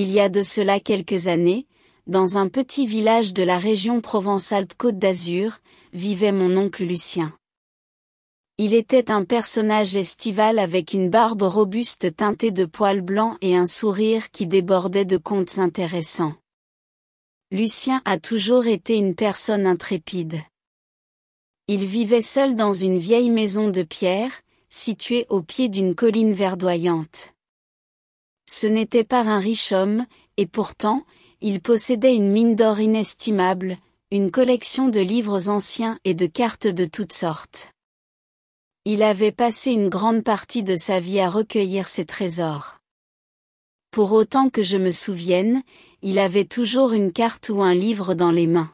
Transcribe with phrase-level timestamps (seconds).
[0.00, 1.66] Il y a de cela quelques années,
[2.06, 5.58] dans un petit village de la région Provence-Alpes-Côte d'Azur,
[5.92, 7.36] vivait mon oncle Lucien.
[8.58, 13.66] Il était un personnage estival avec une barbe robuste teintée de poils blancs et un
[13.66, 16.36] sourire qui débordait de contes intéressants.
[17.50, 20.38] Lucien a toujours été une personne intrépide.
[21.66, 24.30] Il vivait seul dans une vieille maison de pierre,
[24.70, 27.34] située au pied d'une colline verdoyante.
[28.48, 30.06] Ce n'était pas un riche homme,
[30.38, 31.04] et pourtant,
[31.42, 33.76] il possédait une mine d'or inestimable,
[34.10, 37.68] une collection de livres anciens et de cartes de toutes sortes.
[38.86, 42.78] Il avait passé une grande partie de sa vie à recueillir ces trésors.
[43.90, 45.62] Pour autant que je me souvienne,
[46.00, 48.72] il avait toujours une carte ou un livre dans les mains.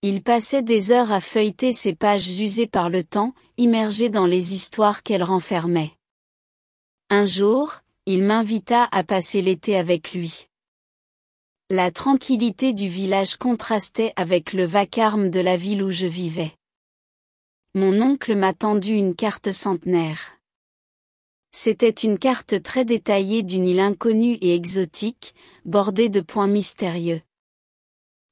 [0.00, 4.54] Il passait des heures à feuilleter ces pages usées par le temps, immergées dans les
[4.54, 5.92] histoires qu'elles renfermaient.
[7.10, 10.46] Un jour, il m'invita à passer l'été avec lui.
[11.68, 16.52] La tranquillité du village contrastait avec le vacarme de la ville où je vivais.
[17.74, 20.38] Mon oncle m'a tendu une carte centenaire.
[21.50, 27.22] C'était une carte très détaillée d'une île inconnue et exotique, bordée de points mystérieux.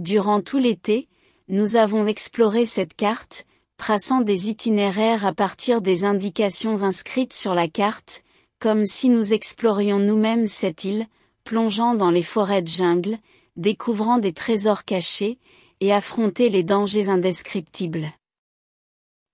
[0.00, 1.08] Durant tout l'été,
[1.46, 3.46] nous avons exploré cette carte,
[3.76, 8.24] traçant des itinéraires à partir des indications inscrites sur la carte,
[8.60, 11.06] comme si nous explorions nous-mêmes cette île,
[11.44, 13.18] plongeant dans les forêts de jungle,
[13.56, 15.38] découvrant des trésors cachés,
[15.80, 18.12] et affronter les dangers indescriptibles.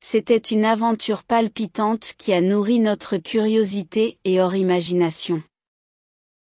[0.00, 5.42] C'était une aventure palpitante qui a nourri notre curiosité et hors imagination.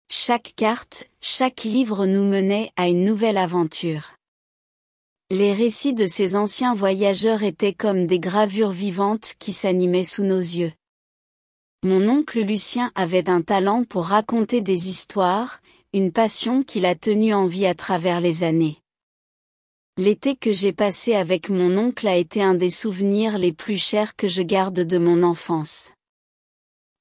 [0.09, 4.15] Chaque carte, chaque livre nous menait à une nouvelle aventure.
[5.29, 10.39] Les récits de ces anciens voyageurs étaient comme des gravures vivantes qui s'animaient sous nos
[10.39, 10.73] yeux.
[11.85, 15.59] Mon oncle Lucien avait un talent pour raconter des histoires,
[15.91, 18.77] une passion qui l'a tenu en vie à travers les années.
[19.97, 24.15] L'été que j'ai passé avec mon oncle a été un des souvenirs les plus chers
[24.15, 25.91] que je garde de mon enfance.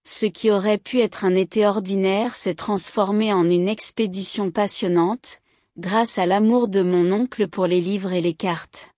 [0.05, 5.39] Ce qui aurait pu être un été ordinaire s'est transformé en une expédition passionnante,
[5.79, 8.91] grâce à l'amour de mon oncle pour les livres et les cartes.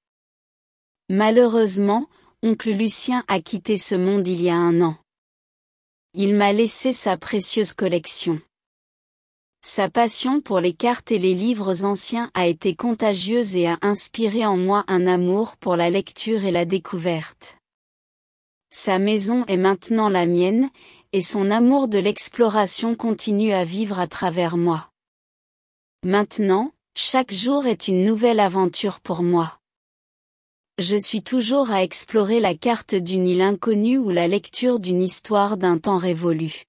[1.11, 2.07] Malheureusement,
[2.43, 4.97] oncle Lucien a quitté ce monde il y a un an.
[6.17, 8.41] Il m'a laissé sa précieuse collection.
[9.65, 14.47] Sa passion pour les cartes et les livres anciens a été contagieuse et a inspiré
[14.47, 17.57] en moi un amour pour la lecture et la découverte.
[18.71, 20.71] Sa maison est maintenant la mienne,
[21.13, 24.91] et son amour de l'exploration continue à vivre à travers moi.
[26.05, 29.59] Maintenant, chaque jour est une nouvelle aventure pour moi.
[30.81, 35.57] Je suis toujours à explorer la carte d'une île inconnue ou la lecture d'une histoire
[35.57, 36.65] d'un temps révolu.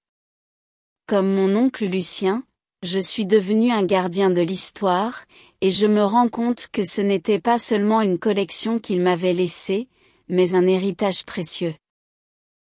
[1.08, 2.44] Comme mon oncle Lucien,
[2.84, 5.24] je suis devenu un gardien de l'histoire,
[5.60, 9.88] et je me rends compte que ce n'était pas seulement une collection qu'il m'avait laissée,
[10.28, 11.74] mais un héritage précieux.